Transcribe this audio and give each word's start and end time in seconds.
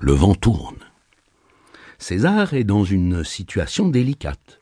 Le 0.00 0.12
vent 0.12 0.34
tourne. 0.34 0.78
César 1.98 2.54
est 2.54 2.64
dans 2.64 2.84
une 2.84 3.24
situation 3.24 3.88
délicate. 3.88 4.60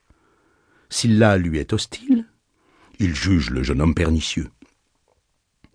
Sylla 0.91 1.39
lui 1.39 1.59
est 1.59 1.73
hostile, 1.73 2.27
il 2.99 3.15
juge 3.15 3.51
le 3.51 3.63
jeune 3.63 3.81
homme 3.81 3.95
pernicieux. 3.95 4.51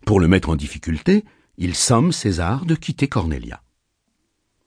Pour 0.06 0.20
le 0.20 0.28
mettre 0.28 0.50
en 0.50 0.56
difficulté, 0.56 1.26
il 1.58 1.76
somme 1.76 2.12
César 2.12 2.66
de 2.66 2.76
quitter 2.76 3.08
Cornelia. 3.08 3.62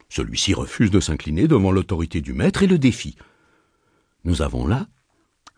Celui-ci 0.09 0.53
refuse 0.55 0.91
de 0.91 1.01
s'incliner 1.01 1.47
devant 1.47 1.71
l'autorité 1.71 2.21
du 2.21 2.33
maître 2.33 2.63
et 2.63 2.67
le 2.67 2.79
défie. 2.79 3.17
Nous 4.25 4.43
avons 4.43 4.67
là 4.67 4.89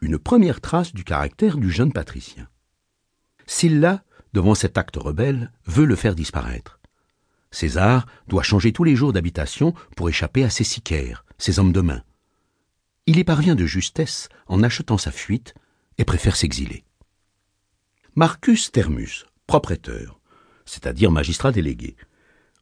une 0.02 0.18
première 0.18 0.60
trace 0.60 0.92
du 0.92 1.04
caractère 1.04 1.56
du 1.56 1.70
jeune 1.70 1.92
patricien. 1.92 2.48
Sylla, 3.46 4.04
devant 4.34 4.54
cet 4.54 4.76
acte 4.76 4.96
rebelle, 4.96 5.52
veut 5.66 5.86
le 5.86 5.96
faire 5.96 6.14
disparaître. 6.14 6.78
César 7.52 8.06
doit 8.26 8.42
changer 8.42 8.72
tous 8.72 8.82
les 8.82 8.96
jours 8.96 9.12
d'habitation 9.12 9.74
pour 9.94 10.08
échapper 10.08 10.42
à 10.42 10.50
ses 10.50 10.64
sicaires, 10.64 11.24
ses 11.38 11.58
hommes 11.58 11.72
de 11.72 11.82
main. 11.82 12.02
Il 13.06 13.18
y 13.18 13.24
parvient 13.24 13.54
de 13.54 13.66
justesse 13.66 14.28
en 14.46 14.62
achetant 14.62 14.98
sa 14.98 15.12
fuite 15.12 15.54
et 15.98 16.04
préfère 16.04 16.34
s'exiler. 16.34 16.84
Marcus 18.16 18.72
Thermus, 18.72 19.26
propriétaire, 19.46 20.18
c'est-à-dire 20.64 21.10
magistrat 21.10 21.52
délégué, 21.52 21.96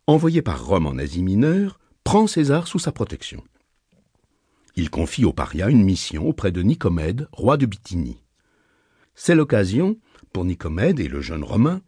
envoyé 0.07 0.43
par 0.43 0.65
Rome 0.65 0.87
en 0.87 0.99
Asie 0.99 1.23
mineure, 1.23 1.79
prend 2.05 2.27
César 2.27 2.67
sous 2.67 2.79
sa 2.79 2.93
protection. 2.93 3.45
Il 4.77 4.91
confie 4.91 5.25
au 5.25 5.33
paria 5.33 5.69
une 5.69 5.85
mission 5.85 6.27
auprès 6.27 6.53
de 6.53 6.63
Nicomède, 6.63 7.29
roi 7.33 7.57
de 7.57 7.67
Bithynie. 7.67 8.23
C'est 9.15 9.35
l'occasion, 9.35 9.99
pour 10.33 10.45
Nicomède 10.45 11.01
et 11.01 11.09
le 11.09 11.21
jeune 11.21 11.45
Romain, 11.45 11.83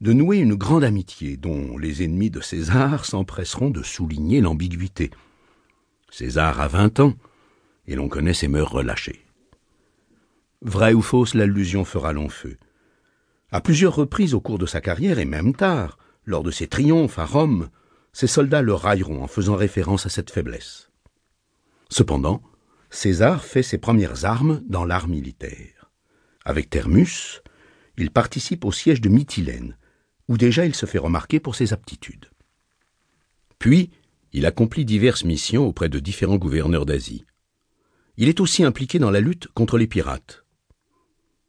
de 0.00 0.12
nouer 0.12 0.38
une 0.38 0.54
grande 0.54 0.84
amitié 0.84 1.36
dont 1.36 1.78
les 1.78 2.02
ennemis 2.02 2.30
de 2.30 2.40
César 2.40 3.04
s'empresseront 3.04 3.70
de 3.70 3.82
souligner 3.82 4.40
l'ambiguïté. 4.40 5.10
César 6.10 6.60
a 6.60 6.68
vingt 6.68 7.00
ans, 7.00 7.14
et 7.86 7.94
l'on 7.94 8.08
connaît 8.08 8.34
ses 8.34 8.48
mœurs 8.48 8.72
relâchées. 8.72 9.24
Vrai 10.60 10.92
ou 10.92 11.00
fausse, 11.02 11.34
l'allusion 11.34 11.84
fera 11.84 12.12
long 12.12 12.28
feu. 12.28 12.58
À 13.50 13.60
plusieurs 13.60 13.94
reprises 13.94 14.34
au 14.34 14.40
cours 14.40 14.58
de 14.58 14.66
sa 14.66 14.80
carrière, 14.80 15.18
et 15.18 15.24
même 15.24 15.54
tard, 15.54 15.98
lors 16.24 16.42
de 16.42 16.50
ses 16.50 16.66
triomphes 16.66 17.18
à 17.18 17.24
Rome, 17.24 17.68
ses 18.12 18.26
soldats 18.26 18.62
le 18.62 18.74
railleront 18.74 19.22
en 19.22 19.28
faisant 19.28 19.56
référence 19.56 20.06
à 20.06 20.08
cette 20.08 20.30
faiblesse. 20.30 20.90
Cependant, 21.88 22.42
César 22.90 23.44
fait 23.44 23.62
ses 23.62 23.78
premières 23.78 24.24
armes 24.24 24.62
dans 24.66 24.84
l'art 24.84 25.08
militaire. 25.08 25.90
Avec 26.44 26.70
Thermus, 26.70 27.42
il 27.96 28.10
participe 28.10 28.64
au 28.64 28.72
siège 28.72 29.00
de 29.00 29.08
Mytilène, 29.08 29.76
où 30.28 30.36
déjà 30.36 30.66
il 30.66 30.74
se 30.74 30.86
fait 30.86 30.98
remarquer 30.98 31.40
pour 31.40 31.54
ses 31.54 31.72
aptitudes. 31.72 32.30
Puis, 33.58 33.90
il 34.32 34.46
accomplit 34.46 34.84
diverses 34.84 35.24
missions 35.24 35.66
auprès 35.66 35.88
de 35.88 35.98
différents 35.98 36.36
gouverneurs 36.36 36.86
d'Asie. 36.86 37.24
Il 38.16 38.28
est 38.28 38.40
aussi 38.40 38.64
impliqué 38.64 38.98
dans 38.98 39.10
la 39.10 39.20
lutte 39.20 39.48
contre 39.48 39.78
les 39.78 39.86
pirates. 39.86 40.44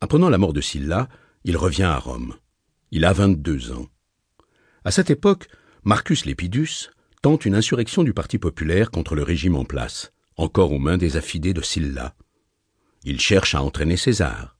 Apprenant 0.02 0.30
la 0.30 0.38
mort 0.38 0.54
de 0.54 0.62
Sylla, 0.62 1.10
il 1.44 1.58
revient 1.58 1.84
à 1.84 1.98
Rome. 1.98 2.36
Il 2.92 3.06
a 3.06 3.14
vingt-deux 3.14 3.72
ans. 3.72 3.88
À 4.84 4.92
cette 4.92 5.10
époque, 5.10 5.48
Marcus 5.84 6.26
Lepidus 6.26 6.90
tente 7.22 7.46
une 7.46 7.56
insurrection 7.56 8.04
du 8.04 8.14
Parti 8.14 8.38
populaire 8.38 8.92
contre 8.92 9.16
le 9.16 9.24
régime 9.24 9.56
en 9.56 9.66
place, 9.66 10.12
encore 10.36 10.72
aux 10.72 10.80
mains 10.80 10.98
des 10.98 11.18
affidés 11.18 11.54
de 11.54 11.62
Sylla. 11.62 12.16
Il 13.04 13.20
cherche 13.20 13.56
à 13.56 13.62
entraîner 13.62 13.98
César. 13.98 14.57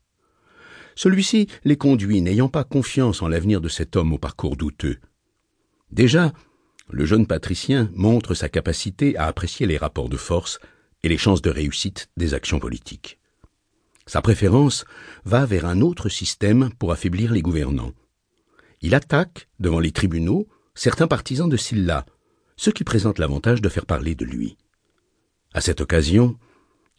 Celui-ci 0.98 1.48
les 1.64 1.78
conduit, 1.78 2.22
n'ayant 2.22 2.50
pas 2.50 2.64
confiance 2.64 3.22
en 3.22 3.28
l'avenir 3.28 3.62
de 3.62 3.70
cet 3.70 3.96
homme 3.96 4.14
au 4.14 4.18
parcours 4.18 4.58
douteux. 4.58 4.98
Déjà, 5.92 6.34
le 6.90 7.06
jeune 7.06 7.28
patricien 7.28 7.92
montre 7.94 8.34
sa 8.34 8.50
capacité 8.50 9.16
à 9.16 9.28
apprécier 9.28 9.68
les 9.68 9.78
rapports 9.78 10.10
de 10.10 10.18
force 10.18 10.60
et 11.04 11.08
les 11.08 11.20
chances 11.20 11.44
de 11.44 11.52
réussite 11.52 12.10
des 12.18 12.34
actions 12.34 12.60
politiques. 12.60 13.20
Sa 14.08 14.24
préférence 14.24 14.86
va 15.24 15.46
vers 15.46 15.68
un 15.68 15.82
autre 15.82 16.10
système 16.10 16.72
pour 16.80 16.92
affaiblir 16.92 17.32
les 17.32 17.44
gouvernants. 17.44 17.94
Il 18.82 18.96
attaque, 18.96 19.50
devant 19.60 19.80
les 19.80 19.92
tribunaux, 19.92 20.48
certains 20.74 21.08
partisans 21.08 21.48
de 21.48 21.58
Sylla, 21.58 22.08
ce 22.56 22.72
qui 22.72 22.84
présente 22.84 23.20
l'avantage 23.20 23.62
de 23.62 23.70
faire 23.70 23.86
parler 23.86 24.16
de 24.16 24.26
lui. 24.26 24.58
À 25.54 25.62
cette 25.62 25.80
occasion, 25.80 26.40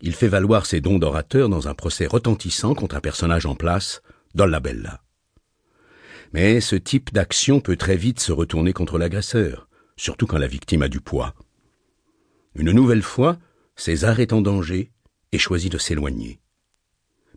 il 0.01 0.15
fait 0.15 0.29
valoir 0.29 0.67
ses 0.67 0.81
dons 0.81 0.99
d'orateur 0.99 1.49
dans 1.49 1.69
un 1.69 1.75
procès 1.75 2.07
retentissant 2.07 2.75
contre 2.75 2.97
un 2.97 3.01
personnage 3.01 3.47
en 3.47 3.55
place, 3.55 4.03
Bella. 4.35 5.03
Mais 6.33 6.61
ce 6.61 6.77
type 6.77 7.13
d'action 7.13 7.61
peut 7.61 7.77
très 7.77 7.97
vite 7.97 8.21
se 8.21 8.33
retourner 8.33 8.73
contre 8.73 8.99
l'agresseur, 8.99 9.69
surtout 9.97 10.27
quand 10.27 10.39
la 10.39 10.47
victime 10.47 10.83
a 10.83 10.89
du 10.89 11.01
poids. 11.01 11.35
Une 12.55 12.73
nouvelle 12.73 13.03
fois, 13.03 13.39
César 13.77 14.21
est 14.21 14.33
en 14.33 14.41
danger 14.41 14.93
et 15.33 15.39
choisit 15.39 15.73
de 15.73 15.79
s'éloigner. 15.79 16.41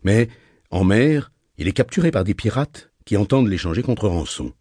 Mais, 0.02 0.28
en 0.70 0.84
mer, 0.84 1.32
il 1.58 1.68
est 1.68 1.72
capturé 1.72 2.10
par 2.10 2.24
des 2.24 2.34
pirates 2.34 2.90
qui 3.04 3.16
entendent 3.16 3.48
l'échanger 3.48 3.82
contre 3.82 4.08
rançon. 4.08 4.52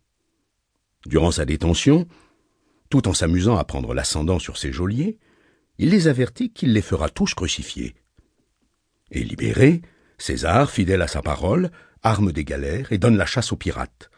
Durant 1.06 1.31
sa 1.31 1.45
détention, 1.45 2.07
tout 2.89 3.07
en 3.07 3.13
s'amusant 3.13 3.57
à 3.57 3.63
prendre 3.63 3.94
l'ascendant 3.94 4.39
sur 4.39 4.57
ses 4.57 4.72
geôliers, 4.72 5.18
il 5.78 5.90
les 5.90 6.08
avertit 6.08 6.52
qu'il 6.52 6.74
les 6.74 6.82
fera 6.82 7.09
tous 7.09 7.34
crucifier. 7.34 7.96
Et 9.12 9.24
libéré, 9.24 9.82
César, 10.18 10.70
fidèle 10.70 11.02
à 11.02 11.08
sa 11.08 11.22
parole, 11.22 11.72
arme 12.04 12.32
des 12.32 12.44
galères 12.44 12.92
et 12.92 12.98
donne 12.98 13.18
la 13.18 13.26
chasse 13.26 13.52
aux 13.52 13.58
pirates. 13.58 14.12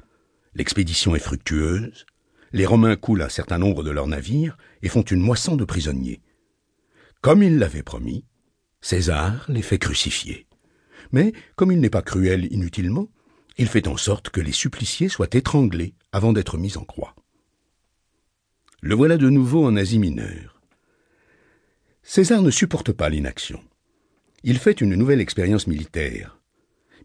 L'expédition 0.56 1.16
est 1.16 1.20
fructueuse, 1.20 2.06
les 2.52 2.66
Romains 2.66 2.96
coulent 2.96 3.24
un 3.24 3.30
certain 3.30 3.58
nombre 3.58 3.84
de 3.84 3.90
leurs 3.90 4.08
navires 4.08 4.58
et 4.82 4.90
font 4.90 5.02
une 5.02 5.22
moisson 5.22 5.56
de 5.56 5.66
prisonniers. 5.66 6.22
Comme 7.22 7.42
il 7.42 7.58
l'avait 7.58 7.84
promis, 7.84 8.26
César 8.82 9.46
les 9.50 9.62
fait 9.62 9.80
crucifier. 9.80 10.46
Mais, 11.12 11.34
comme 11.56 11.72
il 11.72 11.80
n'est 11.80 11.90
pas 11.90 12.02
cruel 12.02 12.52
inutilement, 12.52 13.08
il 13.58 13.68
fait 13.68 13.88
en 13.88 13.98
sorte 13.98 14.30
que 14.30 14.42
les 14.42 14.52
suppliciés 14.52 15.10
soient 15.10 15.28
étranglés 15.32 15.96
avant 16.12 16.34
d'être 16.34 16.58
mis 16.58 16.78
en 16.78 16.84
croix. 16.84 17.16
Le 18.82 18.96
voilà 18.96 19.18
de 19.18 19.30
nouveau 19.30 19.66
en 19.66 19.76
Asie 19.76 20.00
mineure. 20.00 20.53
César 22.04 22.42
ne 22.42 22.52
supporte 22.52 22.92
pas 22.92 23.10
l'inaction. 23.10 23.64
Il 24.44 24.60
fait 24.60 24.82
une 24.82 24.96
nouvelle 24.96 25.22
expérience 25.22 25.68
militaire. 25.68 26.38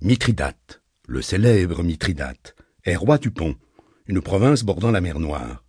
Mithridate, 0.00 0.82
le 1.06 1.22
célèbre 1.22 1.84
Mithridate, 1.84 2.56
est 2.84 2.96
roi 2.96 3.18
du 3.18 3.30
Pont, 3.30 3.56
une 4.06 4.20
province 4.20 4.64
bordant 4.64 4.90
la 4.90 5.00
mer 5.00 5.20
Noire. 5.20 5.64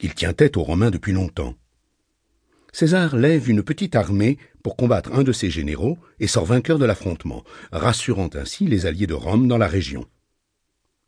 Il 0.00 0.14
tient 0.14 0.32
tête 0.32 0.56
aux 0.56 0.62
Romains 0.62 0.92
depuis 0.92 1.12
longtemps. 1.12 1.56
César 2.72 3.16
lève 3.16 3.50
une 3.50 3.62
petite 3.62 3.96
armée 3.96 4.38
pour 4.62 4.76
combattre 4.76 5.12
un 5.12 5.24
de 5.24 5.32
ses 5.32 5.50
généraux 5.50 5.98
et 6.20 6.26
sort 6.28 6.44
vainqueur 6.44 6.78
de 6.78 6.84
l'affrontement, 6.84 7.44
rassurant 7.72 8.30
ainsi 8.34 8.66
les 8.66 8.86
alliés 8.86 9.06
de 9.06 9.14
Rome 9.14 9.48
dans 9.48 9.58
la 9.58 9.68
région. 9.68 10.06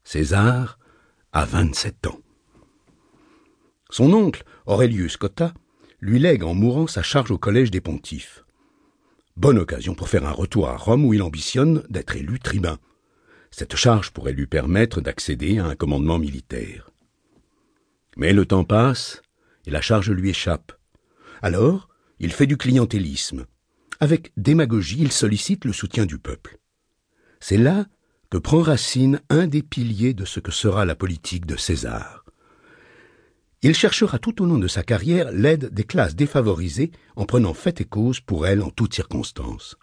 César 0.05 0.79
a 1.33 1.45
vingt-sept 1.45 2.07
ans. 2.07 2.21
Son 3.91 4.13
oncle, 4.13 4.45
Aurelius 4.67 5.17
Cotta, 5.17 5.55
lui 6.07 6.21
lègue 6.21 6.45
en 6.45 6.55
mourant 6.55 6.87
sa 6.87 7.03
charge 7.03 7.33
au 7.33 7.39
collège 7.39 7.73
des 7.73 7.81
pontifes. 7.81 8.45
Bonne 9.37 9.59
occasion 9.59 9.97
pour 9.97 10.09
faire 10.09 10.25
un 10.25 10.31
retour 10.31 10.69
à 10.69 10.77
Rome 10.77 11.05
où 11.05 11.13
il 11.13 11.21
ambitionne 11.21 11.83
d'être 11.91 12.15
élu 12.15 12.39
tribun. 12.39 12.79
Cette 13.51 13.75
charge 13.75 14.13
pourrait 14.13 14.33
lui 14.33 14.47
permettre 14.47 15.01
d'accéder 15.01 15.59
à 15.59 15.67
un 15.67 15.75
commandement 15.75 16.21
militaire. 16.21 16.93
Mais 18.17 18.33
le 18.33 18.47
temps 18.47 18.63
passe 18.63 19.21
et 19.67 19.71
la 19.73 19.81
charge 19.81 20.13
lui 20.13 20.31
échappe. 20.31 20.73
Alors, 21.43 21.89
il 22.21 22.33
fait 22.33 22.47
du 22.47 22.57
clientélisme. 22.57 23.47
Avec 23.99 24.31
démagogie, 24.37 25.01
il 25.01 25.11
sollicite 25.11 25.65
le 25.65 25.73
soutien 25.73 26.07
du 26.07 26.19
peuple. 26.19 26.61
C'est 27.41 27.59
là 27.59 27.85
que 28.31 28.39
prend 28.39 28.63
racine 28.63 29.21
un 29.29 29.49
des 29.49 29.65
piliers 29.65 30.15
de 30.15 30.25
ce 30.25 30.39
que 30.39 30.53
sera 30.53 30.85
la 30.85 30.95
politique 30.95 31.47
de 31.47 31.57
César. 31.57 32.26
Il 33.63 33.75
cherchera 33.75 34.19
tout 34.19 34.43
au 34.43 34.47
long 34.47 34.59
de 34.59 34.69
sa 34.69 34.83
carrière 34.83 35.33
l'aide 35.33 35.73
des 35.73 35.85
classes 35.85 36.15
défavorisées 36.15 36.93
en 37.17 37.25
prenant 37.25 37.55
fait 37.55 37.81
et 37.81 37.85
cause 37.85 38.21
pour 38.21 38.47
elles 38.47 38.63
en 38.63 38.71
toutes 38.71 38.95
circonstances. 38.95 39.77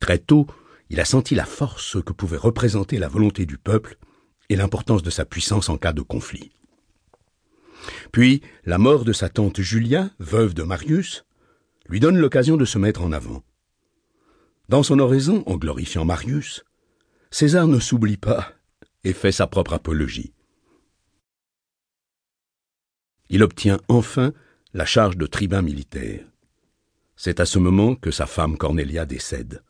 Très 0.00 0.18
tôt, 0.18 0.46
il 0.90 1.00
a 1.00 1.04
senti 1.04 1.34
la 1.34 1.44
force 1.44 2.02
que 2.02 2.12
pouvait 2.12 2.38
représenter 2.38 2.98
la 2.98 3.08
volonté 3.08 3.44
du 3.44 3.58
peuple 3.58 3.98
et 4.48 4.56
l'importance 4.56 5.02
de 5.02 5.10
sa 5.10 5.24
puissance 5.24 5.68
en 5.68 5.76
cas 5.76 5.92
de 5.92 6.00
conflit. 6.00 6.52
Puis, 8.10 8.42
la 8.64 8.78
mort 8.78 9.04
de 9.04 9.12
sa 9.12 9.28
tante 9.28 9.60
Julia, 9.60 10.10
veuve 10.18 10.54
de 10.54 10.62
Marius, 10.62 11.24
lui 11.88 12.00
donne 12.00 12.18
l'occasion 12.18 12.56
de 12.56 12.64
se 12.64 12.78
mettre 12.78 13.02
en 13.02 13.12
avant. 13.12 13.42
Dans 14.68 14.82
son 14.82 14.98
oraison, 14.98 15.42
en 15.46 15.56
glorifiant 15.56 16.04
Marius, 16.04 16.64
César 17.30 17.66
ne 17.66 17.80
s'oublie 17.80 18.16
pas 18.16 18.52
et 19.04 19.12
fait 19.12 19.32
sa 19.32 19.46
propre 19.46 19.74
apologie. 19.74 20.32
Il 23.30 23.42
obtient 23.42 23.78
enfin 23.88 24.32
la 24.74 24.84
charge 24.84 25.16
de 25.16 25.26
tribun 25.26 25.62
militaire. 25.62 26.24
C'est 27.16 27.40
à 27.40 27.46
ce 27.46 27.58
moment 27.58 27.94
que 27.94 28.10
sa 28.10 28.26
femme 28.26 28.56
Cornelia 28.56 29.04
décède. 29.04 29.62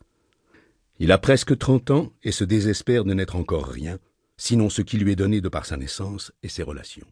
Il 0.99 1.11
a 1.11 1.17
presque 1.17 1.57
trente 1.57 1.91
ans 1.91 2.11
et 2.23 2.31
se 2.31 2.43
désespère 2.43 3.05
de 3.05 3.13
n'être 3.13 3.35
encore 3.35 3.67
rien, 3.67 3.97
sinon 4.37 4.69
ce 4.69 4.81
qui 4.81 4.97
lui 4.97 5.13
est 5.13 5.15
donné 5.15 5.41
de 5.41 5.49
par 5.49 5.65
sa 5.65 5.77
naissance 5.77 6.31
et 6.43 6.49
ses 6.49 6.63
relations. 6.63 7.07